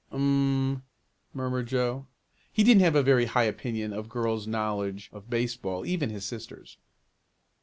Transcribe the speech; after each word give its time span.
"Um!" 0.11 0.81
murmured 1.31 1.67
Joe. 1.67 2.07
He 2.51 2.63
didn't 2.63 2.81
have 2.81 2.95
a 2.95 3.03
very 3.03 3.25
high 3.25 3.43
opinion 3.43 3.93
of 3.93 4.09
girls' 4.09 4.47
knowledge 4.47 5.11
of 5.13 5.29
baseball, 5.29 5.85
even 5.85 6.09
his 6.09 6.25
sister's. 6.25 6.77